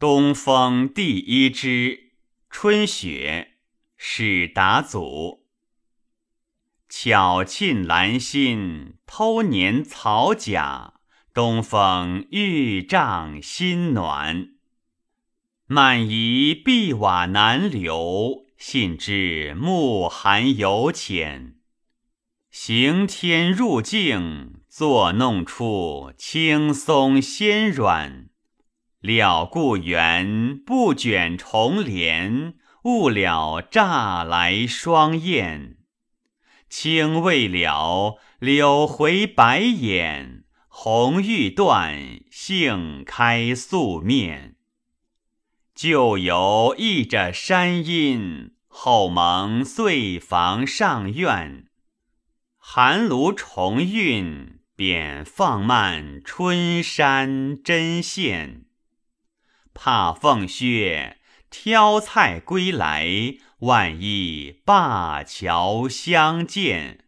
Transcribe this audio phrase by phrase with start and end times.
[0.00, 2.12] 东风第一枝，
[2.48, 3.58] 春雪，
[3.98, 5.44] 始达祖。
[6.88, 10.94] 巧沁兰心，偷年草甲。
[11.34, 14.52] 东风欲涨心暖。
[15.66, 21.56] 漫移碧瓦难留，信知暮寒犹浅。
[22.50, 28.29] 行天入境，作弄处青松纤软。
[29.00, 35.78] 了故园，不卷重帘，误了乍来双燕。
[36.68, 44.56] 青未了，柳回白眼，红欲断，杏开素面。
[45.74, 51.64] 旧游忆着山阴，后蒙岁房上苑。
[52.58, 58.66] 寒炉重运，便放慢春山针线。
[59.74, 61.18] 怕凤靴
[61.50, 63.06] 挑菜归来，
[63.60, 67.04] 万一灞桥相见。